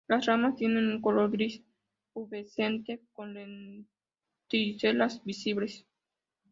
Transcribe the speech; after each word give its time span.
Las 0.07 0.25
ramas 0.25 0.55
tienen 0.55 0.87
un 0.87 0.99
color 0.99 1.29
gris 1.29 1.61
pubescente 2.11 3.03
con 3.13 3.35
lenticelas 3.35 5.23
visibles. 5.23 5.85